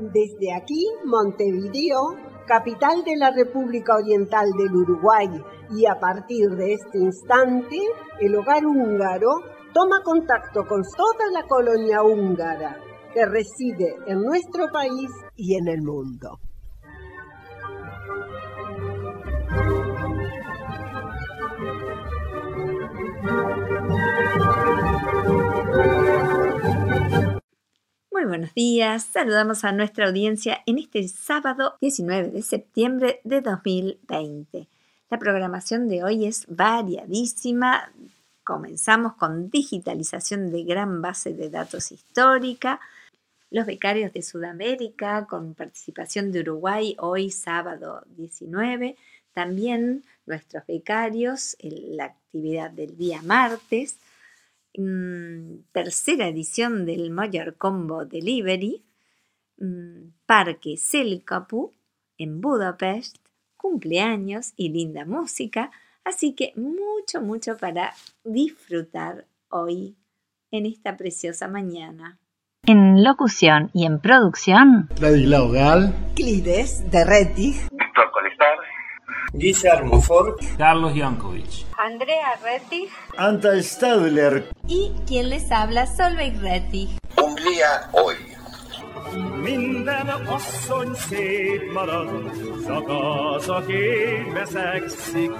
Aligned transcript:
Desde 0.00 0.54
aquí, 0.54 0.86
Montevideo, 1.04 2.16
capital 2.46 3.02
de 3.04 3.16
la 3.16 3.30
República 3.32 3.96
Oriental 3.96 4.50
del 4.56 4.74
Uruguay, 4.74 5.28
y 5.70 5.86
a 5.86 5.98
partir 5.98 6.50
de 6.50 6.74
este 6.74 6.98
instante, 6.98 7.78
el 8.20 8.36
hogar 8.36 8.64
húngaro 8.64 9.30
toma 9.72 10.02
contacto 10.04 10.64
con 10.66 10.82
toda 10.82 11.30
la 11.32 11.46
colonia 11.46 12.02
húngara 12.02 12.78
que 13.14 13.24
reside 13.26 13.96
en 14.06 14.22
nuestro 14.22 14.66
país 14.72 15.10
y 15.36 15.56
en 15.56 15.68
el 15.68 15.82
mundo. 15.82 16.38
Muy 23.22 23.30
buenos 28.26 28.52
días, 28.54 29.04
saludamos 29.04 29.64
a 29.64 29.70
nuestra 29.70 30.08
audiencia 30.08 30.62
en 30.66 30.78
este 30.78 31.06
sábado 31.06 31.76
19 31.80 32.30
de 32.30 32.42
septiembre 32.42 33.20
de 33.22 33.40
2020. 33.40 34.66
La 35.08 35.18
programación 35.18 35.88
de 35.88 36.02
hoy 36.02 36.26
es 36.26 36.46
variadísima. 36.48 37.92
Comenzamos 38.42 39.14
con 39.14 39.50
digitalización 39.50 40.50
de 40.50 40.64
gran 40.64 41.00
base 41.00 41.32
de 41.32 41.48
datos 41.48 41.92
histórica, 41.92 42.80
los 43.50 43.66
becarios 43.66 44.12
de 44.12 44.22
Sudamérica 44.22 45.26
con 45.26 45.54
participación 45.54 46.32
de 46.32 46.40
Uruguay 46.40 46.96
hoy 46.98 47.30
sábado 47.30 48.02
19, 48.16 48.96
también 49.32 50.04
nuestros 50.26 50.66
becarios 50.66 51.56
en 51.58 51.96
la 51.96 52.04
actividad 52.04 52.70
del 52.70 52.96
día 52.96 53.22
martes, 53.22 53.98
Mm, 54.76 55.64
tercera 55.72 56.28
edición 56.28 56.86
del 56.86 57.10
Mayor 57.10 57.56
Combo 57.56 58.06
Delivery, 58.06 58.82
mm, 59.58 60.12
Parque 60.24 60.76
Selkapu 60.78 61.72
en 62.16 62.40
Budapest, 62.40 63.16
cumpleaños 63.56 64.54
y 64.56 64.70
linda 64.70 65.04
música, 65.04 65.70
así 66.04 66.32
que 66.32 66.54
mucho, 66.56 67.20
mucho 67.20 67.58
para 67.58 67.92
disfrutar 68.24 69.26
hoy 69.50 69.94
en 70.50 70.64
esta 70.66 70.96
preciosa 70.96 71.48
mañana. 71.48 72.18
En 72.64 73.04
locución 73.04 73.70
y 73.74 73.84
en 73.84 74.00
producción, 74.00 74.88
Ladislao 75.00 75.50
Gal, 75.50 75.94
Clides 76.14 76.90
de 76.90 77.04
Guillermo 79.34 79.98
Ford, 80.00 80.38
Carlos 80.58 80.94
Jankovic. 80.94 81.64
Andrea 81.78 82.38
Rettig, 82.44 82.90
Anta 83.16 83.62
Stadler, 83.62 84.50
Y 84.68 84.92
quien 85.06 85.30
les 85.30 85.50
habla, 85.50 85.86
Solveig 85.86 86.38
Rettig. 86.42 86.88
Hungría 87.16 87.88
hoy. 87.92 88.16
Minden 89.42 90.08
asszony 90.08 90.94
szép 90.94 91.72
marad, 91.72 92.30
csak 92.66 92.88
az, 92.88 93.48
aki 93.48 93.74
beszegszik, 94.34 95.30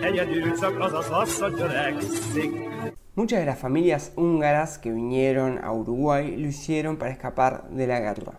egyedül 0.00 0.58
csak 0.60 0.80
az 0.80 0.92
az 0.92 1.10
asszony 1.10 1.58
öregszik. 1.58 2.52
Muchas 3.14 3.38
de 3.38 3.44
las 3.44 3.58
familias 3.58 4.02
húngaras 4.14 4.78
que 4.80 4.90
vinieron 4.90 5.56
a 5.56 5.72
Uruguay 5.72 6.36
lo 6.36 6.46
hicieron 6.46 6.96
para 6.96 7.10
escapar 7.10 7.62
de 7.70 7.86
la 7.86 7.98
guerra. 7.98 8.32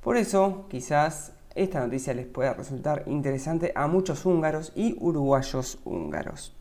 Por 0.00 0.16
eso, 0.16 0.66
quizás 0.68 1.32
esta 1.62 1.80
noticia 1.80 2.14
les 2.14 2.26
pueda 2.26 2.54
resultar 2.54 3.02
interesante 3.06 3.72
a 3.74 3.86
muchos 3.86 4.24
húngaros 4.24 4.72
y 4.74 4.96
uruguayos 5.00 5.78
húngaros. 5.84 6.54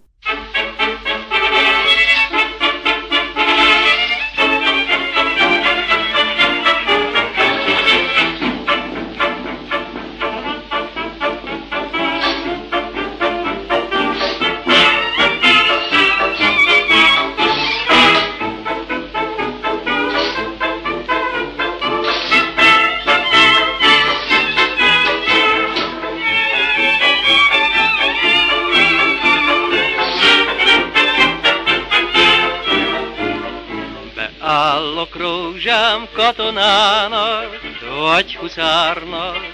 Beállok 34.49 35.15
rózsám 35.15 36.07
katonának, 36.13 37.59
vagy 37.99 38.35
huszárnak, 38.35 39.45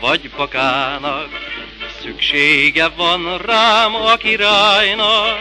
vagy 0.00 0.30
bakának. 0.30 1.28
Szüksége 2.02 2.88
van 2.88 3.38
rám 3.38 3.94
a 3.94 4.16
királynak, 4.16 5.38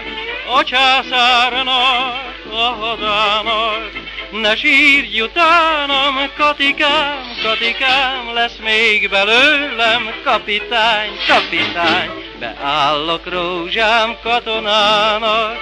a 0.56 0.64
császárnak, 0.64 2.16
a 2.52 2.56
hadának. 2.56 3.92
Ne 4.32 4.56
sírj 4.56 5.22
utánam, 5.22 6.16
Katikám, 6.38 7.18
Katikám, 7.44 8.34
lesz 8.34 8.58
még 8.64 9.10
belőlem 9.10 10.14
kapitány, 10.24 11.10
kapitány. 11.28 12.10
Beállok 12.40 13.30
rózsám 13.30 14.18
katonának, 14.24 15.58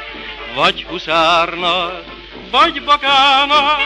vagy 0.56 0.86
huszárnak, 0.90 2.18
vagy 2.52 2.84
bakának. 2.84 3.80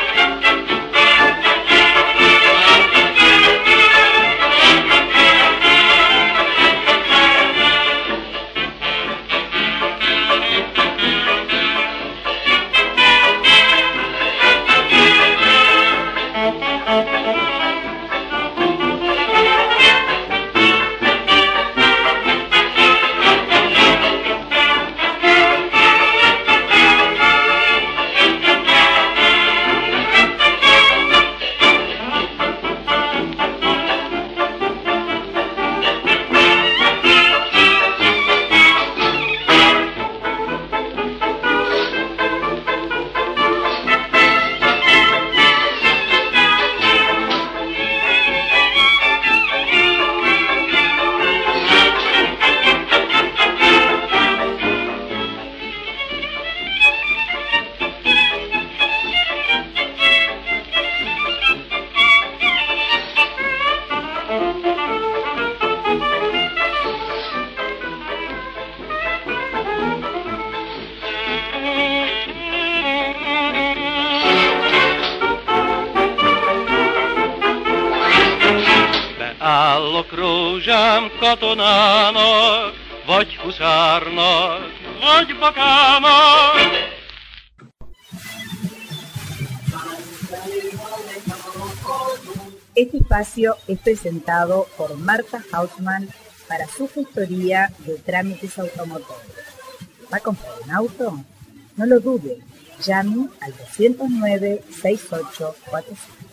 Este 92.76 92.98
espacio 92.98 93.56
es 93.68 93.80
presentado 93.80 94.68
por 94.78 94.98
Marta 94.98 95.44
Hausmann 95.52 96.10
para 96.48 96.68
su 96.68 96.90
gestoría 96.90 97.72
de 97.86 98.00
trámites 98.00 98.58
automotores. 98.58 99.30
¿Va 100.12 100.18
a 100.18 100.22
comprar 100.22 100.54
un 100.64 100.72
auto? 100.72 101.24
No 101.76 101.86
lo 101.86 102.00
dude, 102.00 102.40
llame 102.84 103.28
al 103.42 103.54
209-6845. 103.78 106.33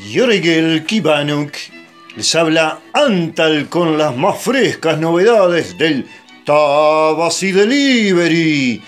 Jorgel 0.00 0.84
Kibanuk 0.84 1.52
les 2.14 2.34
habla 2.36 2.80
Antal 2.92 3.68
con 3.68 3.98
las 3.98 4.16
más 4.16 4.40
frescas 4.40 4.98
novedades 4.98 5.76
del 5.76 6.06
Tabasi 6.44 7.50
Delivery. 7.50 8.80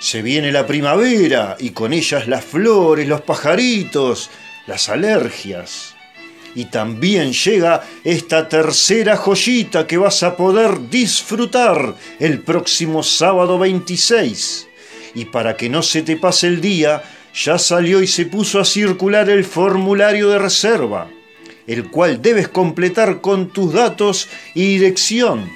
Se 0.00 0.22
viene 0.22 0.50
la 0.50 0.66
primavera 0.66 1.56
y 1.58 1.70
con 1.70 1.92
ellas 1.92 2.26
las 2.26 2.44
flores, 2.44 3.06
los 3.06 3.20
pajaritos, 3.20 4.28
las 4.66 4.88
alergias. 4.88 5.94
Y 6.56 6.64
también 6.64 7.32
llega 7.32 7.84
esta 8.02 8.48
tercera 8.48 9.16
joyita 9.16 9.86
que 9.86 9.98
vas 9.98 10.22
a 10.24 10.36
poder 10.36 10.90
disfrutar 10.90 11.94
el 12.18 12.40
próximo 12.40 13.04
sábado 13.04 13.58
26. 13.58 14.66
Y 15.14 15.26
para 15.26 15.56
que 15.56 15.68
no 15.68 15.82
se 15.82 16.02
te 16.02 16.16
pase 16.16 16.48
el 16.48 16.60
día, 16.60 17.02
ya 17.36 17.58
salió 17.58 18.02
y 18.02 18.06
se 18.06 18.24
puso 18.24 18.58
a 18.58 18.64
circular 18.64 19.28
el 19.28 19.44
formulario 19.44 20.30
de 20.30 20.38
reserva, 20.38 21.08
el 21.66 21.90
cual 21.90 22.22
debes 22.22 22.48
completar 22.48 23.20
con 23.20 23.50
tus 23.50 23.74
datos 23.74 24.28
y 24.54 24.78
dirección. 24.78 25.50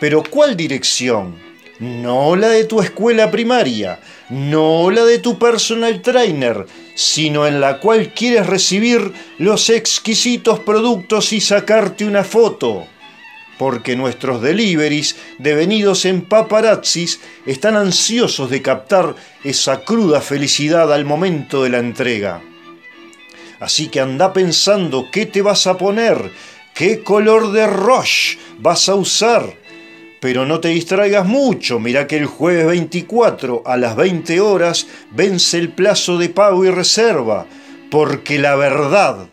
Pero 0.00 0.22
¿cuál 0.28 0.56
dirección? 0.56 1.36
No 1.78 2.34
la 2.36 2.48
de 2.48 2.64
tu 2.64 2.80
escuela 2.80 3.30
primaria, 3.30 4.00
no 4.30 4.90
la 4.90 5.04
de 5.04 5.18
tu 5.18 5.38
personal 5.38 6.00
trainer, 6.00 6.66
sino 6.94 7.46
en 7.46 7.60
la 7.60 7.78
cual 7.78 8.14
quieres 8.14 8.46
recibir 8.46 9.12
los 9.38 9.68
exquisitos 9.68 10.60
productos 10.60 11.32
y 11.32 11.40
sacarte 11.40 12.04
una 12.04 12.24
foto. 12.24 12.86
Porque 13.62 13.94
nuestros 13.94 14.42
deliveries, 14.42 15.14
devenidos 15.38 16.04
en 16.04 16.22
paparazzis, 16.22 17.20
están 17.46 17.76
ansiosos 17.76 18.50
de 18.50 18.60
captar 18.60 19.14
esa 19.44 19.84
cruda 19.84 20.20
felicidad 20.20 20.92
al 20.92 21.04
momento 21.04 21.62
de 21.62 21.70
la 21.70 21.78
entrega. 21.78 22.42
Así 23.60 23.86
que 23.86 24.00
anda 24.00 24.32
pensando 24.32 25.06
qué 25.12 25.26
te 25.26 25.42
vas 25.42 25.68
a 25.68 25.78
poner, 25.78 26.32
qué 26.74 27.04
color 27.04 27.52
de 27.52 27.68
roche 27.68 28.36
vas 28.58 28.88
a 28.88 28.96
usar. 28.96 29.54
Pero 30.20 30.44
no 30.44 30.58
te 30.58 30.70
distraigas 30.70 31.24
mucho, 31.24 31.78
mira 31.78 32.08
que 32.08 32.16
el 32.16 32.26
jueves 32.26 32.66
24 32.66 33.62
a 33.64 33.76
las 33.76 33.94
20 33.94 34.40
horas 34.40 34.88
vence 35.12 35.56
el 35.58 35.68
plazo 35.68 36.18
de 36.18 36.30
pago 36.30 36.64
y 36.64 36.70
reserva, 36.70 37.46
porque 37.92 38.40
la 38.40 38.56
verdad 38.56 39.28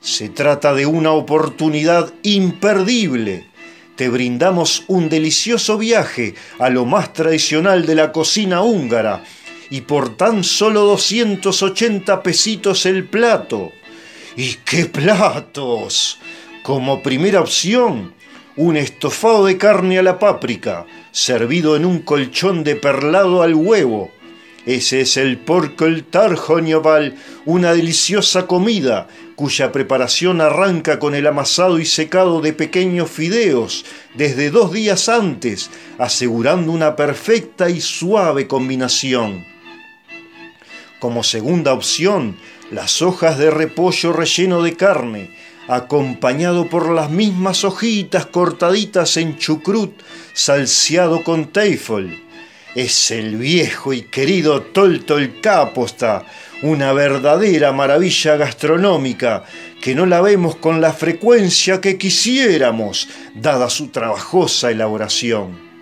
se 0.00 0.30
trata 0.30 0.74
de 0.74 0.84
una 0.84 1.12
oportunidad 1.12 2.12
imperdible. 2.24 3.51
Te 3.96 4.08
brindamos 4.08 4.84
un 4.88 5.08
delicioso 5.08 5.76
viaje 5.76 6.34
a 6.58 6.70
lo 6.70 6.86
más 6.86 7.12
tradicional 7.12 7.84
de 7.84 7.94
la 7.94 8.10
cocina 8.10 8.62
húngara 8.62 9.22
y 9.68 9.82
por 9.82 10.16
tan 10.16 10.44
solo 10.44 10.82
280 10.82 12.22
pesitos 12.22 12.86
el 12.86 13.04
plato. 13.04 13.72
¿Y 14.36 14.54
qué 14.64 14.86
platos? 14.86 16.18
Como 16.62 17.02
primera 17.02 17.40
opción, 17.40 18.14
un 18.56 18.76
estofado 18.78 19.44
de 19.44 19.58
carne 19.58 19.98
a 19.98 20.02
la 20.02 20.18
páprica, 20.18 20.86
servido 21.10 21.76
en 21.76 21.84
un 21.84 22.00
colchón 22.00 22.64
de 22.64 22.76
perlado 22.76 23.42
al 23.42 23.54
huevo. 23.54 24.10
Ese 24.64 25.02
es 25.02 25.16
el 25.16 25.38
porco 25.38 25.86
el 25.86 26.04
tarjonioval, 26.04 27.16
una 27.44 27.74
deliciosa 27.74 28.46
comida 28.46 29.08
cuya 29.36 29.72
preparación 29.72 30.40
arranca 30.40 30.98
con 30.98 31.14
el 31.14 31.26
amasado 31.26 31.78
y 31.78 31.86
secado 31.86 32.40
de 32.40 32.52
pequeños 32.52 33.10
fideos 33.10 33.84
desde 34.14 34.50
dos 34.50 34.72
días 34.72 35.08
antes, 35.08 35.70
asegurando 35.98 36.72
una 36.72 36.96
perfecta 36.96 37.70
y 37.70 37.80
suave 37.80 38.46
combinación. 38.46 39.46
Como 41.00 41.22
segunda 41.24 41.72
opción, 41.72 42.36
las 42.70 43.02
hojas 43.02 43.36
de 43.38 43.50
repollo 43.50 44.12
relleno 44.12 44.62
de 44.62 44.76
carne, 44.76 45.36
acompañado 45.68 46.68
por 46.68 46.90
las 46.90 47.10
mismas 47.10 47.64
hojitas 47.64 48.26
cortaditas 48.26 49.16
en 49.16 49.36
chucrut, 49.36 50.00
salseado 50.32 51.22
con 51.24 51.46
teifel. 51.46 52.22
Es 52.74 53.10
el 53.10 53.36
viejo 53.36 53.92
y 53.92 54.02
querido 54.02 54.62
Toltol 54.62 55.40
Caposta, 55.40 56.24
una 56.62 56.92
verdadera 56.92 57.72
maravilla 57.72 58.36
gastronómica 58.36 59.44
que 59.80 59.94
no 59.94 60.06
la 60.06 60.20
vemos 60.20 60.56
con 60.56 60.80
la 60.80 60.92
frecuencia 60.92 61.80
que 61.80 61.98
quisiéramos, 61.98 63.08
dada 63.34 63.68
su 63.68 63.88
trabajosa 63.88 64.70
elaboración. 64.70 65.72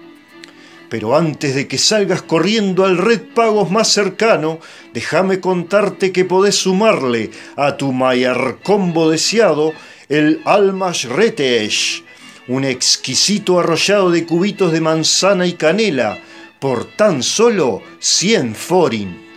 Pero 0.89 1.17
antes 1.17 1.55
de 1.55 1.69
que 1.69 1.79
salgas 1.79 2.23
corriendo 2.23 2.85
al 2.85 2.99
red 2.99 3.21
pagos 3.35 3.71
más 3.71 3.89
cercano, 3.93 4.59
déjame 4.93 5.39
contarte 5.39 6.11
que 6.11 6.25
podés 6.25 6.57
sumarle 6.57 7.31
a 7.57 7.77
tu 7.77 7.93
Mayer 7.93 8.57
Combo 8.63 9.11
deseado 9.11 9.73
el 10.09 10.41
almash 10.45 11.05
retesh, 11.07 12.03
un 12.49 12.65
exquisito 12.65 13.61
arrollado 13.61 14.11
de 14.11 14.27
cubitos 14.27 14.73
de 14.73 14.81
manzana 14.81 15.47
y 15.47 15.53
canela, 15.53 16.19
por 16.59 16.85
tan 16.97 17.23
solo 17.23 17.83
100 18.01 18.55
forin. 18.57 19.30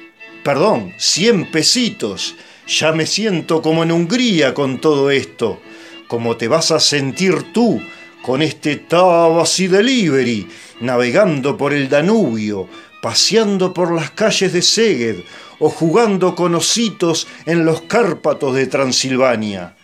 Perdón, 0.44 0.94
100 0.98 1.52
pesitos. 1.52 2.36
Ya 2.68 2.92
me 2.92 3.06
siento 3.06 3.62
como 3.62 3.84
en 3.84 3.94
Hungría 3.94 4.54
con 4.54 4.82
todo 4.82 5.10
esto. 5.10 5.62
Como 6.10 6.36
te 6.36 6.50
vas 6.50 6.72
a 6.72 6.82
sentir 6.82 7.54
tú 7.54 7.82
con 8.22 8.42
este 8.42 8.76
Tabasi 8.76 9.68
Delivery, 9.68 10.48
navegando 10.82 11.56
por 11.56 11.74
el 11.74 11.88
Danubio, 11.88 12.68
paseando 13.02 13.74
por 13.74 13.94
las 13.94 14.12
calles 14.12 14.52
de 14.52 14.62
Szeged 14.62 15.24
o 15.60 15.70
jugando 15.70 16.36
con 16.36 16.56
ositos 16.56 17.26
en 17.46 17.64
los 17.64 17.84
Cárpatos 17.84 18.54
de 18.54 18.68
Transilvania. 18.68 19.76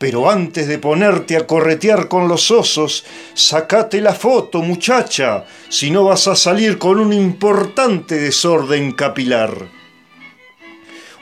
Pero 0.00 0.30
antes 0.30 0.66
de 0.66 0.78
ponerte 0.78 1.36
a 1.36 1.46
corretear 1.46 2.08
con 2.08 2.26
los 2.26 2.50
osos, 2.50 3.04
sacate 3.34 4.00
la 4.00 4.14
foto, 4.14 4.62
muchacha, 4.62 5.44
si 5.68 5.90
no 5.90 6.04
vas 6.04 6.26
a 6.26 6.36
salir 6.36 6.78
con 6.78 6.98
un 6.98 7.12
importante 7.12 8.14
desorden 8.14 8.92
capilar. 8.92 9.68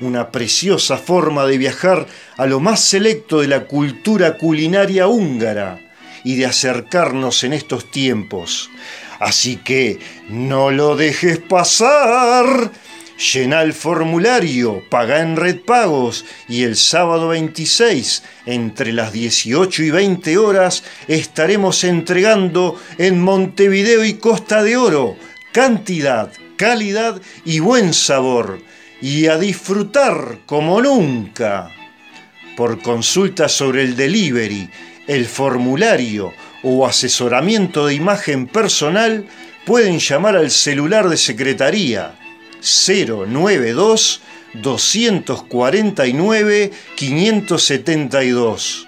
Una 0.00 0.30
preciosa 0.30 0.96
forma 0.96 1.44
de 1.46 1.58
viajar 1.58 2.06
a 2.36 2.46
lo 2.46 2.60
más 2.60 2.78
selecto 2.78 3.40
de 3.40 3.48
la 3.48 3.64
cultura 3.64 4.38
culinaria 4.38 5.08
húngara 5.08 5.80
y 6.22 6.36
de 6.36 6.46
acercarnos 6.46 7.42
en 7.42 7.54
estos 7.54 7.90
tiempos. 7.90 8.70
Así 9.18 9.56
que 9.56 9.98
no 10.28 10.70
lo 10.70 10.94
dejes 10.94 11.40
pasar. 11.40 12.70
Llena 13.18 13.62
el 13.62 13.72
formulario, 13.72 14.84
paga 14.88 15.20
en 15.20 15.34
Red 15.36 15.62
Pagos 15.62 16.24
y 16.48 16.62
el 16.62 16.76
sábado 16.76 17.28
26, 17.28 18.22
entre 18.46 18.92
las 18.92 19.12
18 19.12 19.82
y 19.82 19.90
20 19.90 20.38
horas, 20.38 20.84
estaremos 21.08 21.82
entregando 21.82 22.80
en 22.96 23.20
Montevideo 23.20 24.04
y 24.04 24.14
Costa 24.14 24.62
de 24.62 24.76
Oro 24.76 25.16
cantidad, 25.50 26.30
calidad 26.54 27.20
y 27.44 27.58
buen 27.58 27.92
sabor. 27.92 28.60
Y 29.00 29.26
a 29.26 29.36
disfrutar 29.36 30.38
como 30.46 30.80
nunca. 30.80 31.72
Por 32.56 32.80
consulta 32.82 33.48
sobre 33.48 33.82
el 33.82 33.96
delivery, 33.96 34.70
el 35.08 35.26
formulario 35.26 36.32
o 36.62 36.86
asesoramiento 36.86 37.86
de 37.86 37.94
imagen 37.94 38.46
personal, 38.46 39.26
pueden 39.66 39.98
llamar 39.98 40.36
al 40.36 40.52
celular 40.52 41.08
de 41.08 41.16
secretaría 41.16 42.14
092 42.60 44.20
249 44.54 46.72
572. 46.96 48.86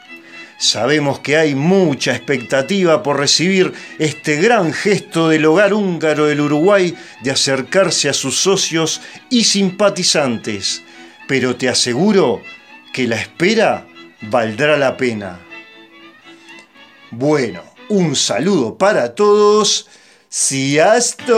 Sabemos 0.59 1.21
que 1.21 1.37
hay 1.39 1.55
mucha 1.55 2.15
expectativa 2.15 3.03
por 3.03 3.19
recibir 3.19 3.73
este 3.99 4.37
gran 4.37 4.75
gesto 4.75 5.31
del 5.31 5.47
hogar 5.47 5.73
húngaro 5.73 6.27
del 6.27 6.43
Uruguay 6.43 6.95
de 7.23 7.31
acercarse 7.31 8.11
a 8.11 8.13
sus 8.13 8.39
socios 8.39 9.01
y 9.31 9.45
simpatizantes, 9.45 10.83
pero 11.27 11.57
te 11.57 11.71
aseguro 11.71 12.43
que 12.93 13.09
la 13.09 13.17
espera 13.17 13.87
valdrá 14.21 14.77
la 14.77 14.99
pena. 14.99 15.41
Bueno, 17.11 17.63
un 17.89 18.15
saludo 18.15 18.77
para 18.77 19.15
todos. 19.15 19.89
Sziasztok! 20.29 21.31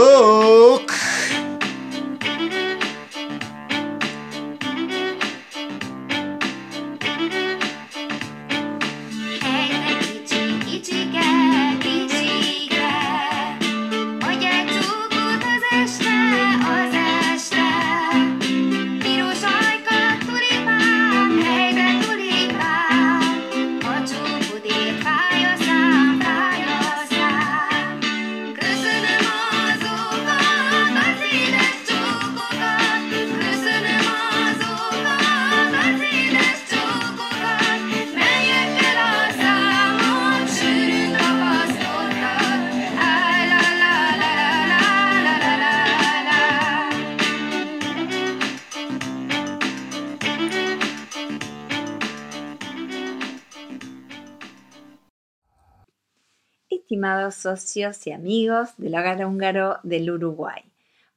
Socios 57.31 58.07
y 58.07 58.13
amigos 58.13 58.71
del 58.77 58.95
hogar 58.95 59.25
húngaro 59.25 59.79
del 59.83 60.11
Uruguay. 60.11 60.63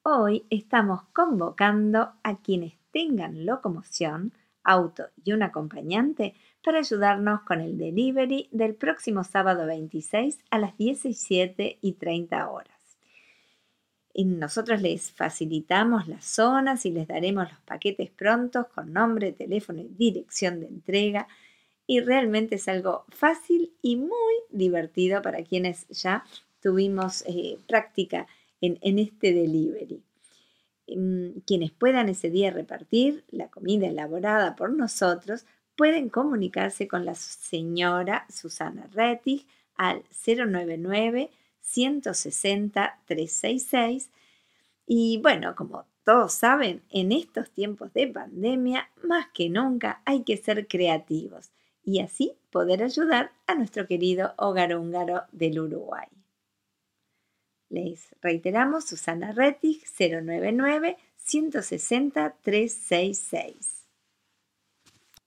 Hoy 0.03 0.45
estamos 0.49 1.01
convocando 1.13 2.13
a 2.21 2.37
quienes 2.37 2.73
tengan 2.91 3.45
locomoción, 3.45 4.31
auto 4.63 5.05
y 5.23 5.33
un 5.33 5.41
acompañante 5.43 6.35
para 6.63 6.79
ayudarnos 6.79 7.41
con 7.41 7.59
el 7.59 7.77
delivery 7.77 8.49
del 8.51 8.75
próximo 8.75 9.23
sábado 9.23 9.65
26 9.65 10.37
a 10.51 10.59
las 10.59 10.77
17 10.77 11.79
y 11.81 11.93
30 11.93 12.49
horas. 12.49 12.97
Nosotros 14.15 14.81
les 14.81 15.11
facilitamos 15.11 16.07
las 16.07 16.23
zonas 16.23 16.85
y 16.85 16.91
les 16.91 17.07
daremos 17.07 17.49
los 17.51 17.59
paquetes 17.61 18.11
prontos 18.11 18.67
con 18.67 18.93
nombre, 18.93 19.33
teléfono 19.33 19.81
y 19.81 19.89
dirección 19.89 20.59
de 20.59 20.67
entrega 20.67 21.27
y 21.87 21.99
realmente 21.99 22.55
es 22.55 22.67
algo 22.67 23.05
fácil 23.09 23.73
y 23.81 23.95
muy 23.95 24.33
divertido 24.49 25.21
para 25.21 25.43
quienes 25.43 25.87
ya 25.89 26.23
tuvimos 26.61 27.23
eh, 27.27 27.57
práctica 27.67 28.27
en, 28.61 28.79
en, 28.81 28.99
este 28.99 29.33
delivery. 29.33 30.01
Mm, 30.87 31.39
quienes 31.45 31.71
puedan 31.71 32.09
ese 32.09 32.29
día 32.29 32.51
repartir 32.51 33.23
la 33.29 33.49
comida 33.49 33.87
elaborada 33.87 34.55
por 34.55 34.71
nosotros 34.71 35.45
pueden 35.75 36.09
comunicarse 36.09 36.87
con 36.87 37.05
la 37.05 37.15
señora 37.15 38.25
Susana 38.29 38.87
Rettig 38.93 39.45
al 39.75 40.03
099 40.25 41.31
160 41.61 42.99
366 43.05 44.09
y 44.87 45.19
bueno, 45.21 45.55
como 45.55 45.85
todos 46.03 46.33
saben, 46.33 46.83
en 46.91 47.11
estos 47.11 47.49
tiempos 47.49 47.91
de 47.93 48.07
pandemia, 48.07 48.89
más 49.03 49.27
que 49.33 49.49
nunca 49.49 50.03
hay 50.05 50.23
que 50.23 50.37
ser 50.37 50.67
creativos 50.67 51.49
y 51.85 52.01
así 52.01 52.33
poder 52.49 52.83
ayudar 52.83 53.31
a 53.47 53.55
nuestro 53.55 53.87
querido 53.87 54.33
hogar 54.37 54.75
húngaro 54.75 55.23
del 55.31 55.59
Uruguay. 55.59 56.07
Les 57.69 58.15
reiteramos 58.21 58.85
Susana 58.85 59.31
Rettig 59.31 59.83
099 59.97 60.97
160 61.17 62.35
366. 62.41 63.87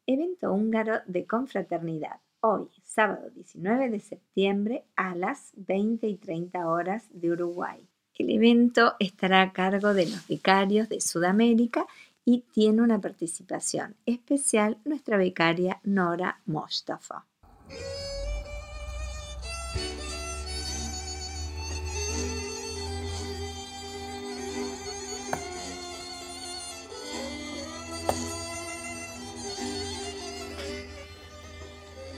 Evento 0.07 0.53
húngaro 0.53 1.01
de 1.07 1.27
confraternidad 1.27 2.21
hoy, 2.41 2.69
sábado 2.83 3.31
19 3.31 3.91
de 3.91 4.01
septiembre 4.01 4.85
a 4.97 5.15
las 5.15 5.53
20 5.57 6.07
y 6.07 6.17
30 6.17 6.69
horas 6.69 7.07
de 7.11 7.33
Uruguay. 7.33 7.87
El 8.15 8.31
evento 8.31 8.95
estará 8.99 9.43
a 9.43 9.53
cargo 9.53 9.95
de 9.95 10.07
los 10.07 10.27
vicarios 10.27 10.89
de 10.89 11.01
Sudamérica 11.01 11.87
y 12.31 12.45
tiene 12.53 12.83
una 12.83 13.01
participación 13.01 13.97
especial 14.05 14.77
nuestra 14.85 15.17
becaria 15.17 15.81
Nora 15.83 16.41
Mostafa. 16.45 17.27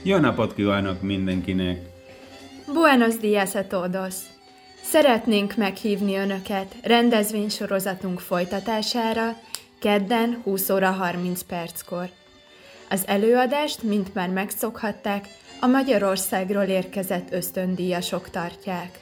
Jó 0.03 0.19
napot 0.19 0.53
kívánok 0.53 1.01
mindenkinek! 1.01 1.79
Buenos 2.73 3.19
días 3.19 3.55
a 3.55 3.67
todos! 3.67 4.15
Szeretnénk 4.83 5.55
meghívni 5.55 6.15
Önöket 6.15 6.75
rendezvénysorozatunk 6.83 8.19
folytatására, 8.19 9.37
kedden 9.81 10.41
20 10.43 10.69
óra 10.69 10.91
30 10.91 11.41
perckor. 11.41 12.09
Az 12.89 13.03
előadást, 13.07 13.83
mint 13.83 14.13
már 14.13 14.29
megszokhatták, 14.29 15.25
a 15.59 15.67
Magyarországról 15.67 16.63
érkezett 16.63 17.31
ösztöndíjasok 17.31 18.29
tartják. 18.29 18.99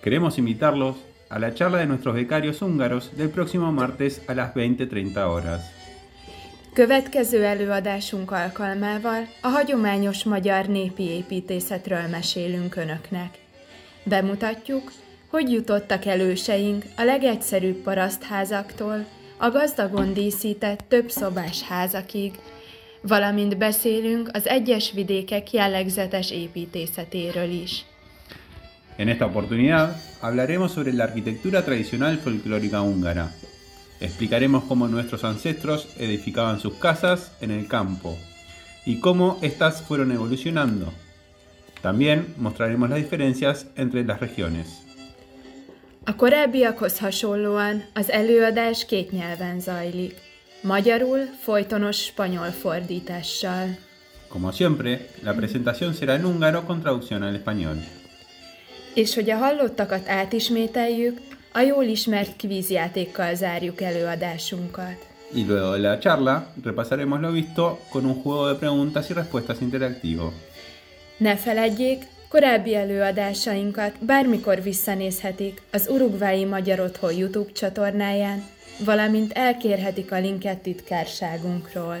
Queremos 0.00 0.36
invitarlos 0.36 0.94
a 1.28 1.38
la 1.38 1.52
charla 1.52 1.76
de 1.76 1.84
nuestros 1.84 2.14
becarios 2.14 2.58
húngaros 2.58 3.04
del 3.16 3.28
próximo 3.28 3.70
martes 3.70 4.14
a 4.26 4.32
las 4.32 4.48
20.30 4.54 5.24
horas. 5.26 5.60
Következő 6.72 7.44
előadásunk 7.44 8.30
alkalmával 8.30 9.28
a 9.42 9.48
hagyományos 9.48 10.24
magyar 10.24 10.66
népi 10.66 11.02
építészetről 11.02 12.06
mesélünk 12.10 12.76
Önöknek. 12.76 13.38
Bemutatjuk, 14.04 14.92
hogy 15.30 15.52
jutottak 15.52 16.04
előseink 16.04 16.84
a 16.96 17.02
legegyszerűbb 17.02 17.76
parasztházaktól 17.76 19.06
a 19.42 19.50
gazdagon 19.50 20.12
díszített 20.12 20.94
házakig, 21.68 22.34
valamint 23.02 23.58
beszélünk 23.58 24.28
az 24.32 24.48
egyes 24.48 24.92
vidékek 24.92 25.52
jellegzetes 25.52 26.30
építészetéről 26.30 27.50
is. 27.50 27.84
En 28.96 29.08
esta 29.08 29.24
oportunidad 29.24 29.96
hablaremos 30.20 30.70
sobre 30.70 30.92
la 30.92 31.02
arquitectura 31.02 31.62
tradicional 31.62 32.16
folclórica 32.16 32.82
húngara. 32.82 33.32
Explicaremos 33.98 34.64
cómo 34.64 34.86
nuestros 34.86 35.24
ancestros 35.24 35.86
edificaban 35.98 36.58
sus 36.58 36.74
casas 36.78 37.30
en 37.40 37.50
el 37.50 37.66
campo 37.66 38.16
y 38.84 39.00
cómo 39.00 39.38
éstas 39.40 39.82
fueron 39.82 40.10
evolucionando. 40.12 40.92
También 41.80 42.34
mostraremos 42.36 42.88
las 42.90 42.98
diferencias 42.98 43.66
entre 43.76 44.04
las 44.04 44.20
regiones. 44.20 44.89
A 46.04 46.16
korábbiakhoz 46.16 46.98
hasonlóan 46.98 47.84
az 47.94 48.10
előadás 48.10 48.86
két 48.86 49.10
nyelven 49.10 49.60
zajlik. 49.60 50.14
Magyarul 50.62 51.18
folytonos 51.40 51.96
spanyol 51.96 52.50
fordítással. 52.50 53.66
Como 54.28 54.50
siempre, 54.52 55.06
la 55.22 55.32
presentación 55.34 55.92
será 55.94 56.14
en 56.14 56.24
húngaro 56.24 56.64
con 56.64 56.80
traducción 56.80 57.22
al 57.22 57.34
español. 57.34 57.76
És 58.94 59.14
hogy 59.14 59.30
a 59.30 59.36
hallottakat 59.36 60.08
átismételjük, 60.08 61.18
a 61.52 61.60
jól 61.60 61.84
ismert 61.84 62.36
kvízjátékkal 62.36 63.34
zárjuk 63.34 63.80
előadásunkat. 63.80 65.06
Y 65.34 65.44
luego 65.44 65.72
de 65.72 65.78
la 65.78 65.98
charla, 65.98 66.52
repasaremos 66.62 67.20
lo 67.20 67.30
visto 67.30 67.78
con 67.90 68.04
un 68.04 68.22
juego 68.22 68.46
de 68.46 68.54
preguntas 68.54 69.10
y 69.10 69.12
respuestas 69.12 69.60
interactivo. 69.60 70.32
Ne 71.16 71.36
feledjék, 71.36 72.06
korábbi 72.30 72.74
előadásainkat 72.74 74.04
bármikor 74.04 74.62
visszanézhetik 74.62 75.62
az 75.72 75.88
Urugvái 75.88 76.44
Magyar 76.44 76.80
Otthon 76.80 77.12
YouTube 77.12 77.52
csatornáján, 77.52 78.44
valamint 78.84 79.32
elkérhetik 79.32 80.12
a 80.12 80.18
linket 80.18 80.58
titkárságunkról. 80.58 81.96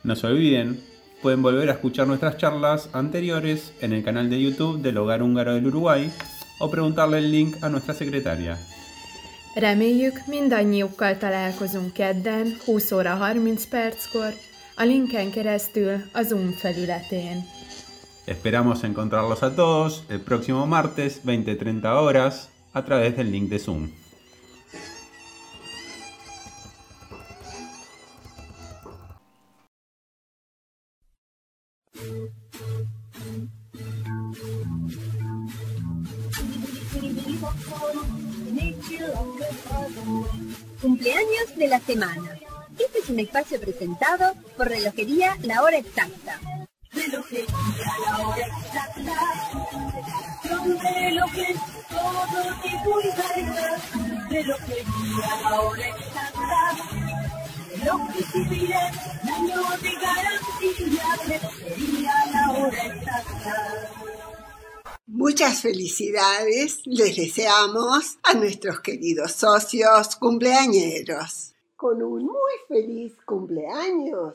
No 0.00 0.14
se 0.14 0.26
olviden, 0.26 0.82
pueden 1.20 1.42
volver 1.42 1.68
a 1.68 1.72
escuchar 1.72 2.06
nuestras 2.06 2.36
charlas 2.36 2.88
anteriores 2.90 3.60
en 3.80 3.92
el 3.92 4.02
canal 4.02 4.28
de 4.28 4.40
YouTube 4.40 4.80
del 4.80 4.96
Hogar 4.96 5.20
Húngaro 5.20 5.52
del 5.52 5.66
Uruguay 5.66 6.10
o 6.58 6.68
preguntarle 6.68 7.16
el 7.16 7.30
link 7.30 7.56
a 7.60 7.68
nuestra 7.68 7.94
secretaria. 7.94 8.58
Reméljük, 9.54 10.26
mindannyiukkal 10.26 11.16
találkozunk 11.18 11.92
kedden, 11.92 12.56
20 12.64 12.92
óra 12.92 13.16
30 13.16 13.66
perckor, 13.68 14.32
a 14.76 14.84
linken 14.84 15.30
keresztül 15.30 16.02
a 16.12 16.22
Zoom 16.22 16.50
felületén. 16.50 17.53
Esperamos 18.26 18.84
encontrarlos 18.84 19.42
a 19.42 19.54
todos 19.54 20.04
el 20.08 20.20
próximo 20.20 20.66
martes 20.66 21.24
20-30 21.24 21.84
horas 22.00 22.48
a 22.72 22.84
través 22.84 23.16
del 23.16 23.30
link 23.30 23.50
de 23.50 23.58
Zoom. 23.58 23.90
Cumpleaños 40.80 41.56
de 41.56 41.68
la 41.68 41.80
semana. 41.80 42.38
Este 42.78 42.98
es 42.98 43.08
un 43.10 43.20
espacio 43.20 43.60
presentado 43.60 44.32
por 44.56 44.68
Relojería 44.68 45.36
La 45.42 45.62
Hora 45.62 45.78
Exacta. 45.78 46.40
Relojería 46.94 47.98
La 48.06 48.18
Hora 48.18 48.46
Exacta. 48.46 49.16
Son 50.48 50.78
relojes, 50.78 51.56
todo 51.88 52.54
tipo 52.62 53.00
y 53.00 53.10
calidad. 53.10 53.78
Relojería 54.30 55.40
La 55.42 55.60
Hora 55.60 55.88
Exacta. 55.88 56.76
Relojes 57.70 58.26
civiles, 58.32 58.92
años 59.22 59.82
de 59.82 59.92
garantía. 59.92 61.06
Relojería 61.26 62.12
La 62.32 62.52
Hora 62.52 62.86
Exacta. 62.86 63.90
Muchas 65.06 65.60
felicidades 65.62 66.80
les 66.86 67.16
deseamos 67.16 68.18
a 68.22 68.34
nuestros 68.34 68.80
queridos 68.80 69.32
socios 69.32 70.16
cumpleañeros. 70.16 71.54
Con 71.76 72.02
un 72.02 72.24
muy 72.24 72.52
feliz 72.68 73.14
cumpleaños 73.24 74.34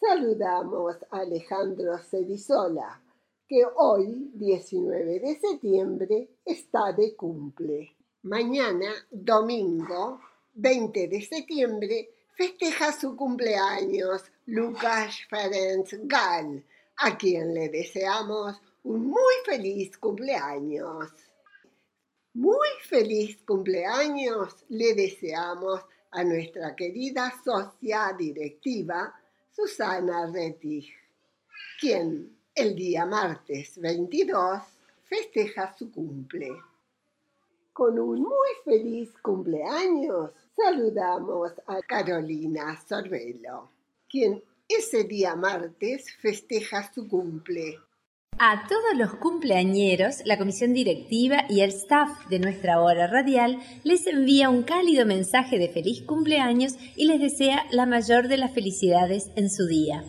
saludamos 0.00 0.96
a 1.10 1.18
Alejandro 1.18 1.98
Cedizola, 1.98 3.00
que 3.46 3.64
hoy, 3.76 4.30
19 4.34 5.20
de 5.20 5.38
septiembre, 5.38 6.28
está 6.44 6.92
de 6.92 7.14
cumple. 7.14 7.94
Mañana, 8.22 8.90
domingo, 9.10 10.20
20 10.54 11.08
de 11.08 11.20
septiembre, 11.20 12.10
festeja 12.34 12.92
su 12.92 13.14
cumpleaños 13.14 14.22
Lucas 14.46 15.18
Ferenc 15.28 15.88
Gal, 16.04 16.64
a 16.96 17.18
quien 17.18 17.52
le 17.52 17.68
deseamos 17.68 18.56
un 18.84 19.08
muy 19.08 19.34
feliz 19.44 19.98
cumpleaños. 19.98 21.10
Muy 22.32 22.68
feliz 22.88 23.36
cumpleaños 23.44 24.64
le 24.70 24.94
deseamos 24.94 25.82
a 26.12 26.24
nuestra 26.24 26.74
querida 26.74 27.32
socia 27.44 28.14
directiva 28.16 29.14
Susana 29.60 30.24
Rettig, 30.32 30.86
quien 31.78 32.34
el 32.54 32.74
día 32.74 33.04
martes 33.04 33.78
22 33.78 34.62
festeja 35.04 35.76
su 35.76 35.92
cumple. 35.92 36.48
Con 37.70 37.98
un 37.98 38.22
muy 38.22 38.48
feliz 38.64 39.10
cumpleaños 39.20 40.30
saludamos 40.56 41.52
a 41.66 41.82
Carolina 41.82 42.80
Sorbelo, 42.88 43.68
quien 44.08 44.42
ese 44.66 45.04
día 45.04 45.36
martes 45.36 46.10
festeja 46.14 46.90
su 46.94 47.06
cumple. 47.06 47.78
A 48.42 48.66
todos 48.66 48.96
los 48.96 49.16
cumpleañeros, 49.16 50.22
la 50.24 50.38
comisión 50.38 50.72
directiva 50.72 51.44
y 51.50 51.60
el 51.60 51.68
staff 51.68 52.26
de 52.30 52.38
nuestra 52.38 52.80
hora 52.80 53.06
radial 53.06 53.58
les 53.84 54.06
envía 54.06 54.48
un 54.48 54.62
cálido 54.62 55.04
mensaje 55.04 55.58
de 55.58 55.68
feliz 55.68 56.00
cumpleaños 56.00 56.72
y 56.96 57.04
les 57.04 57.20
desea 57.20 57.66
la 57.70 57.84
mayor 57.84 58.28
de 58.28 58.38
las 58.38 58.54
felicidades 58.54 59.30
en 59.36 59.50
su 59.50 59.66
día. 59.66 60.04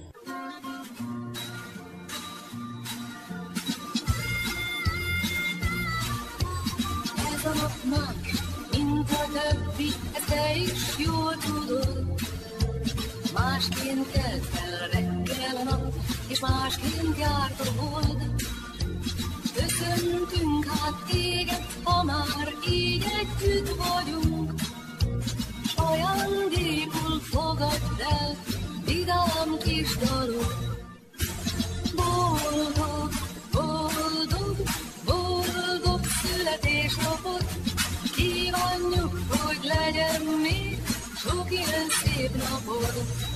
És 16.32 16.40
másként 16.40 17.18
járt 17.18 17.60
a 17.60 17.82
hold. 17.82 18.24
Köszöntünk 19.54 20.66
hát 20.66 21.04
téged, 21.12 21.66
ha 21.84 22.04
már 22.04 22.54
így 22.70 23.06
együtt 23.20 23.76
vagyunk. 23.78 24.54
S 25.68 25.76
ajándékul 25.76 27.20
fogadd 27.20 28.02
el, 28.20 28.36
vidám 28.86 29.58
kis 29.64 29.98
dalok. 29.98 30.54
Boldog, 31.96 33.12
boldog, 33.52 34.56
boldog 35.06 36.00
születésnapot, 36.22 37.46
kívánjuk, 38.16 39.20
hogy 39.30 39.60
legyen 39.64 40.22
még 40.42 40.82
sok 41.16 41.52
ilyen 41.52 41.88
szép 42.04 42.32
napod. 42.36 43.31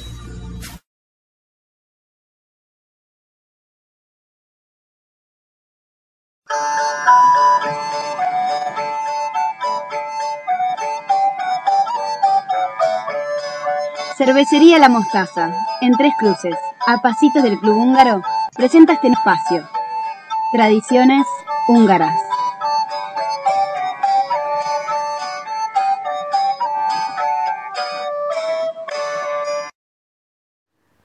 Cervecería 14.26 14.80
La 14.80 14.90
Mostaza, 14.90 15.54
en 15.82 15.92
Tres 15.92 16.12
Cruces, 16.18 16.56
a 16.88 17.00
pasitos 17.00 17.44
del 17.44 17.60
Club 17.60 17.78
Húngaro, 17.78 18.24
presenta 18.56 18.94
este 18.94 19.10
espacio. 19.10 19.70
Tradiciones 20.52 21.28
húngaras. 21.68 22.20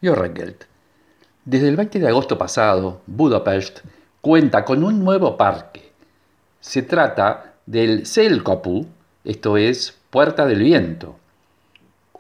Jorregeld. 0.03 0.65
Desde 1.45 1.69
el 1.69 1.77
20 1.77 1.99
de 1.99 2.09
agosto 2.09 2.39
pasado, 2.39 3.03
Budapest 3.07 3.81
cuenta 4.23 4.65
con 4.65 4.83
un 4.83 5.05
nuevo 5.05 5.37
parque. 5.37 5.93
Se 6.59 6.81
trata 6.81 7.53
del 7.67 8.07
Selkopu, 8.07 8.87
esto 9.25 9.59
es 9.59 9.95
Puerta 10.09 10.47
del 10.47 10.63
Viento, 10.63 11.20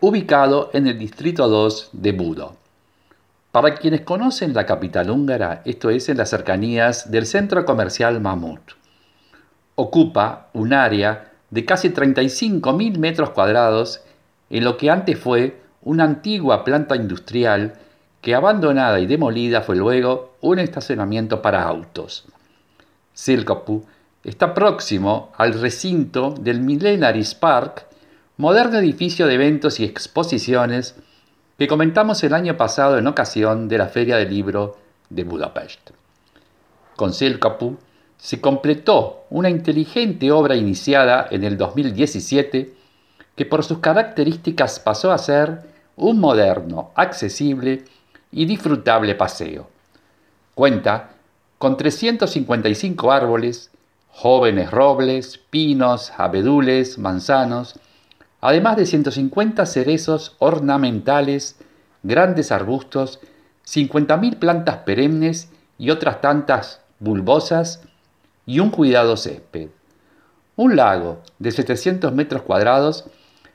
ubicado 0.00 0.70
en 0.72 0.86
el 0.86 0.98
distrito 0.98 1.46
2 1.46 1.90
de 1.92 2.12
Budo. 2.12 2.56
Para 3.52 3.74
quienes 3.74 4.00
conocen 4.00 4.54
la 4.54 4.64
capital 4.64 5.10
húngara, 5.10 5.60
esto 5.64 5.90
es 5.90 6.08
en 6.08 6.16
las 6.16 6.30
cercanías 6.30 7.10
del 7.10 7.26
centro 7.26 7.66
comercial 7.66 8.20
Mamut. 8.20 8.60
Ocupa 9.74 10.48
un 10.54 10.72
área 10.72 11.32
de 11.50 11.64
casi 11.66 11.90
35.000 11.90 12.96
metros 12.96 13.30
cuadrados 13.30 14.02
en 14.48 14.64
lo 14.64 14.78
que 14.78 14.88
antes 14.88 15.18
fue 15.18 15.60
una 15.82 16.04
antigua 16.04 16.64
planta 16.64 16.96
industrial 16.96 17.74
que 18.22 18.34
abandonada 18.34 19.00
y 19.00 19.06
demolida 19.06 19.60
fue 19.60 19.76
luego 19.76 20.36
un 20.40 20.58
estacionamiento 20.58 21.42
para 21.42 21.62
autos. 21.62 22.24
Silkopu 23.12 23.84
está 24.24 24.54
próximo 24.54 25.32
al 25.36 25.60
recinto 25.60 26.34
del 26.38 26.60
Millenaris 26.60 27.34
Park, 27.34 27.86
moderno 28.40 28.78
edificio 28.78 29.26
de 29.26 29.34
eventos 29.34 29.80
y 29.80 29.84
exposiciones 29.84 30.94
que 31.58 31.68
comentamos 31.68 32.24
el 32.24 32.32
año 32.32 32.56
pasado 32.56 32.96
en 32.96 33.06
ocasión 33.06 33.68
de 33.68 33.76
la 33.76 33.88
Feria 33.88 34.16
del 34.16 34.30
Libro 34.30 34.78
de 35.10 35.24
Budapest. 35.24 35.90
Con 36.96 37.12
Silkopu 37.12 37.76
se 38.16 38.40
completó 38.40 39.24
una 39.28 39.50
inteligente 39.50 40.32
obra 40.32 40.56
iniciada 40.56 41.28
en 41.30 41.44
el 41.44 41.58
2017 41.58 42.72
que 43.36 43.44
por 43.44 43.62
sus 43.62 43.80
características 43.80 44.80
pasó 44.80 45.12
a 45.12 45.18
ser 45.18 45.60
un 45.96 46.18
moderno, 46.18 46.92
accesible 46.94 47.84
y 48.32 48.46
disfrutable 48.46 49.16
paseo. 49.16 49.68
Cuenta 50.54 51.10
con 51.58 51.76
355 51.76 53.12
árboles, 53.12 53.70
jóvenes 54.08 54.70
robles, 54.70 55.36
pinos, 55.50 56.10
abedules, 56.16 56.96
manzanos, 56.96 57.78
además 58.40 58.76
de 58.76 58.86
150 58.86 59.66
cerezos 59.66 60.36
ornamentales, 60.38 61.58
grandes 62.02 62.52
arbustos, 62.52 63.20
50.000 63.66 64.38
plantas 64.38 64.78
perennes 64.78 65.50
y 65.78 65.90
otras 65.90 66.20
tantas 66.20 66.80
bulbosas 66.98 67.82
y 68.46 68.60
un 68.60 68.70
cuidado 68.70 69.16
césped. 69.16 69.68
Un 70.56 70.76
lago 70.76 71.22
de 71.38 71.52
700 71.52 72.12
metros 72.12 72.42
cuadrados 72.42 73.06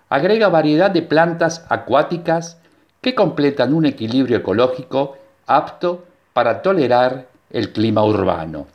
agrega 0.09 0.49
variedad 0.49 0.91
de 0.91 1.01
plantas 1.01 1.65
acuáticas 1.69 2.57
que 3.01 3.13
completan 3.13 3.73
un 3.73 3.85
equilibrio 3.85 4.37
ecológico 4.37 5.17
apto 5.45 6.05
para 6.33 6.61
tolerar 6.61 7.27
el 7.49 7.71
clima 7.71 8.03
urbano. 8.03 8.67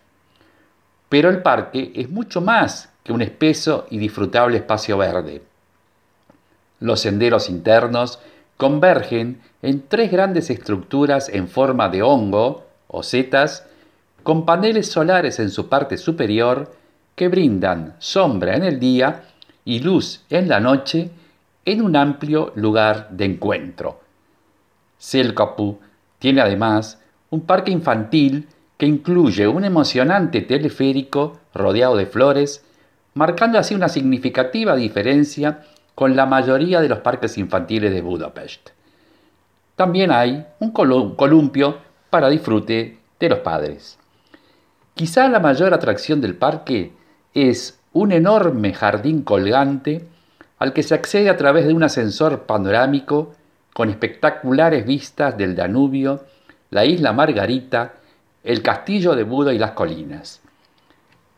Pero 1.09 1.29
el 1.29 1.43
parque 1.43 1.93
es 1.95 2.09
mucho 2.09 2.41
más 2.41 2.91
que 3.03 3.13
un 3.13 3.23
espeso 3.23 3.87
y 3.91 3.99
disfrutable 3.99 4.59
espacio 4.59 4.97
verde. 4.97 5.43
Los 6.81 7.01
senderos 7.01 7.49
internos 7.49 8.19
convergen 8.57 9.41
en 9.63 9.87
tres 9.87 10.11
grandes 10.11 10.51
estructuras 10.51 11.29
en 11.29 11.49
forma 11.49 11.89
de 11.89 12.03
hongo 12.03 12.67
o 12.89 13.03
setas 13.03 13.67
con 14.23 14.45
paneles 14.45 14.91
solares 14.91 15.39
en 15.39 15.51
su 15.51 15.69
parte 15.69 15.97
superior 15.97 16.73
que 17.15 17.29
brindan 17.29 17.97
sombra 17.99 18.57
en 18.57 18.65
el 18.65 18.81
día 18.81 19.25
y 19.65 19.81
luz 19.81 20.25
en 20.31 20.49
la 20.49 20.61
noche 20.61 21.11
en 21.65 21.83
un 21.83 21.97
amplio 21.97 22.53
lugar 22.55 23.09
de 23.11 23.27
encuentro. 23.27 24.01
Selkapu 24.99 25.79
tiene 26.19 26.41
además 26.41 27.01
un 27.31 27.43
parque 27.43 27.71
infantil 27.71 28.49
que 28.77 28.87
incluye 28.87 29.47
un 29.47 29.65
emocionante 29.65 30.41
teleférico 30.41 31.39
rodeado 31.55 31.97
de 31.97 32.07
flores, 32.07 32.65
marcando 33.15 33.59
así 33.59 33.75
una 33.75 33.89
significativa 33.89 34.75
diferencia 34.75 35.61
con 36.01 36.17
la 36.17 36.25
mayoría 36.25 36.81
de 36.81 36.89
los 36.89 37.01
parques 37.01 37.37
infantiles 37.37 37.93
de 37.93 38.01
Budapest. 38.01 38.71
También 39.77 40.11
hay 40.11 40.47
un 40.59 40.71
columpio 40.71 41.77
para 42.09 42.31
disfrute 42.31 42.97
de 43.21 43.29
los 43.29 43.41
padres. 43.41 43.99
Quizá 44.95 45.29
la 45.29 45.41
mayor 45.41 45.75
atracción 45.75 46.23
del 46.23 46.37
parque 46.37 46.93
es 47.35 47.79
un 47.93 48.13
enorme 48.13 48.73
jardín 48.73 49.21
colgante 49.21 50.07
al 50.59 50.73
que 50.73 50.83
se 50.83 50.95
accede 50.95 51.29
a 51.29 51.37
través 51.37 51.67
de 51.67 51.75
un 51.75 51.83
ascensor 51.83 52.45
panorámico 52.45 53.35
con 53.75 53.91
espectaculares 53.91 54.87
vistas 54.87 55.37
del 55.37 55.55
Danubio, 55.55 56.25
la 56.71 56.87
isla 56.87 57.13
Margarita, 57.13 57.93
el 58.43 58.63
castillo 58.63 59.15
de 59.15 59.25
Buda 59.25 59.53
y 59.53 59.59
las 59.59 59.73
colinas. 59.73 60.41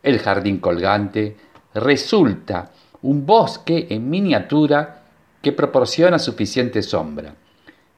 El 0.04 0.20
jardín 0.20 0.58
colgante 0.58 1.36
resulta 1.74 2.70
un 3.02 3.26
bosque 3.26 3.86
en 3.90 4.08
miniatura 4.08 5.02
que 5.42 5.52
proporciona 5.52 6.18
suficiente 6.18 6.82
sombra. 6.82 7.34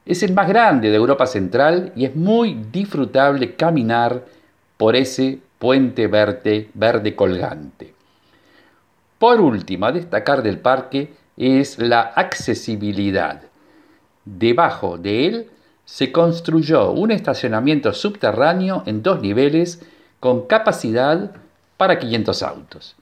Es 0.05 0.23
el 0.23 0.33
más 0.33 0.47
grande 0.47 0.89
de 0.89 0.95
Europa 0.95 1.25
Central 1.25 1.93
y 1.95 2.05
es 2.05 2.15
muy 2.15 2.55
disfrutable 2.71 3.55
caminar 3.55 4.25
por 4.77 4.95
ese 4.95 5.39
puente 5.57 6.07
verde, 6.07 6.69
verde 6.73 7.15
colgante. 7.15 7.93
Por 9.17 9.39
último, 9.39 9.85
a 9.85 9.91
destacar 9.91 10.43
del 10.43 10.59
parque 10.59 11.13
es 11.37 11.79
la 11.79 12.01
accesibilidad. 12.01 13.41
Debajo 14.25 14.97
de 14.97 15.27
él 15.27 15.49
se 15.85 16.11
construyó 16.11 16.91
un 16.91 17.11
estacionamiento 17.11 17.93
subterráneo 17.93 18.83
en 18.85 19.03
dos 19.03 19.21
niveles 19.21 19.81
con 20.19 20.47
capacidad 20.47 21.31
para 21.77 21.99
500 21.99 22.43
autos. 22.43 22.95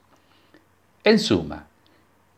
En 1.03 1.19
suma, 1.19 1.67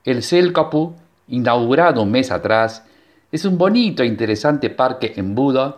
el 0.06 0.22
Selkapu, 0.22 0.94
inaugurado 1.28 2.04
un 2.04 2.12
mes 2.12 2.32
atrás, 2.32 2.84
es 3.32 3.44
un 3.44 3.58
bonito 3.58 4.04
e 4.04 4.06
interesante 4.06 4.70
parque 4.70 5.14
en 5.18 5.36
Buda, 5.36 5.76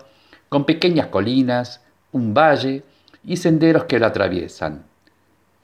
con 0.50 0.66
pequeñas 0.66 1.08
colinas, 1.08 1.82
un 2.12 2.34
valle 2.34 2.84
y 3.24 3.38
senderos 3.38 3.86
que 3.86 4.00
lo 4.00 4.06
atraviesan. 4.06 4.84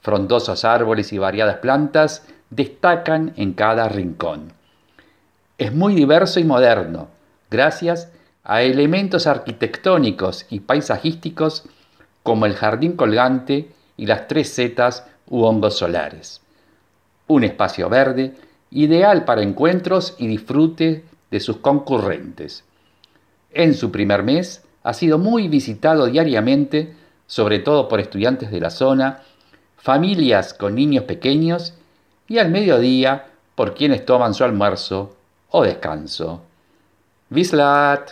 Frondosos 0.01 0.65
árboles 0.65 1.13
y 1.13 1.17
variadas 1.17 1.57
plantas 1.57 2.25
destacan 2.49 3.33
en 3.35 3.53
cada 3.53 3.87
rincón. 3.89 4.53
Es 5.57 5.73
muy 5.73 5.93
diverso 5.93 6.39
y 6.39 6.43
moderno, 6.43 7.09
gracias 7.49 8.11
a 8.43 8.61
elementos 8.61 9.27
arquitectónicos 9.27 10.45
y 10.49 10.61
paisajísticos 10.61 11.65
como 12.23 12.45
el 12.45 12.55
jardín 12.55 12.95
colgante 12.95 13.71
y 13.97 14.05
las 14.05 14.27
tres 14.27 14.49
setas 14.49 15.05
u 15.27 15.43
hongos 15.43 15.77
solares. 15.77 16.41
Un 17.27 17.43
espacio 17.43 17.87
verde 17.89 18.33
ideal 18.73 19.25
para 19.25 19.43
encuentros 19.43 20.15
y 20.17 20.27
disfrute 20.27 21.05
de 21.31 21.39
sus 21.39 21.57
concurrentes. 21.57 22.63
En 23.51 23.73
su 23.73 23.91
primer 23.91 24.23
mes 24.23 24.63
ha 24.83 24.93
sido 24.93 25.17
muy 25.17 25.47
visitado 25.47 26.07
diariamente, 26.07 26.95
sobre 27.27 27.59
todo 27.59 27.87
por 27.87 27.99
estudiantes 27.99 28.51
de 28.51 28.59
la 28.59 28.69
zona, 28.69 29.21
familias 29.77 30.53
con 30.53 30.75
niños 30.75 31.05
pequeños 31.05 31.73
y 32.27 32.39
al 32.39 32.49
mediodía 32.49 33.27
por 33.55 33.75
quienes 33.75 34.05
toman 34.05 34.33
su 34.33 34.43
almuerzo 34.43 35.15
o 35.49 35.63
descanso. 35.63 36.41
Vislat. 37.29 38.11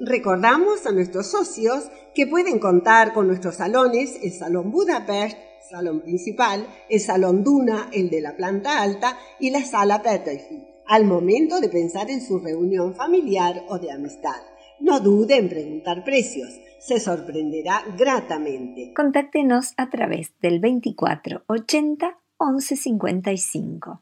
Recordamos 0.00 0.86
a 0.86 0.92
nuestros 0.92 1.28
socios 1.28 1.90
que 2.14 2.26
pueden 2.26 2.58
contar 2.58 3.12
con 3.12 3.26
nuestros 3.26 3.56
salones, 3.56 4.18
el 4.22 4.32
Salón 4.32 4.70
Budapest, 4.70 5.36
salón 5.68 6.00
principal, 6.00 6.66
el 6.88 7.00
Salón 7.00 7.44
Duna, 7.44 7.90
el 7.92 8.10
de 8.10 8.20
la 8.20 8.36
planta 8.36 8.80
alta 8.80 9.18
y 9.38 9.50
la 9.50 9.62
Sala 9.64 10.02
Peterfi, 10.02 10.64
al 10.86 11.04
momento 11.04 11.60
de 11.60 11.68
pensar 11.68 12.10
en 12.10 12.20
su 12.20 12.38
reunión 12.38 12.94
familiar 12.94 13.64
o 13.68 13.78
de 13.78 13.92
amistad. 13.92 14.40
No 14.80 15.00
dude 15.00 15.36
en 15.36 15.48
preguntar 15.48 16.04
precios, 16.04 16.48
se 16.78 17.00
sorprenderá 17.00 17.82
gratamente. 17.98 18.92
Contáctenos 18.94 19.74
a 19.76 19.90
través 19.90 20.32
del 20.40 20.60
24 20.60 21.42
80 21.46 22.18
11 22.38 22.76
55. 22.76 24.00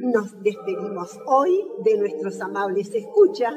Nos 0.00 0.42
despedimos 0.42 1.18
hoy 1.26 1.64
de 1.82 1.98
nuestros 1.98 2.40
amables 2.40 2.94
escuchas, 2.94 3.54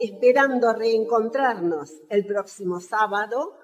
esperando 0.00 0.72
reencontrarnos 0.74 2.02
el 2.10 2.26
próximo 2.26 2.80
sábado. 2.80 3.54